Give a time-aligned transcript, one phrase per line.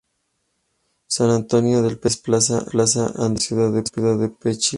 [1.07, 4.69] San Antonio de Petrel se emplaza al este de la ciudad de Pichilemu.